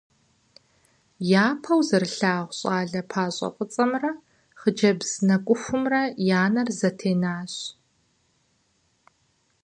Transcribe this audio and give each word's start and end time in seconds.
Япэу 1.47 1.81
зэрылъагъу 1.87 2.55
щӏалэ 2.57 3.01
пащӏэфӏыцӏэмрэ 3.09 4.11
хъыджэбз 4.59 5.11
нэкӏухумрэ 5.27 6.03
я 6.39 6.43
нэр 6.53 6.69
зэтенащ. 6.79 7.53